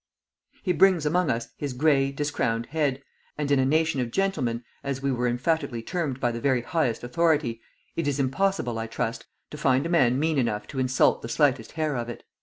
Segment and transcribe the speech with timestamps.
[0.63, 3.03] "He brings among us his 'gray, discrownèd head,'
[3.37, 7.03] and in a 'nation of gentlemen,' as we were emphatically termed by the very highest
[7.03, 7.61] authority,
[7.95, 11.73] it is impossible, I trust, to find a man mean enough to insult the slightest
[11.73, 12.23] hair of it."